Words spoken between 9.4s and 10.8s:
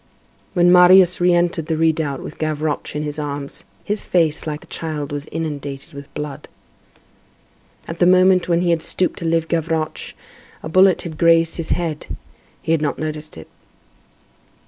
Gavroche, a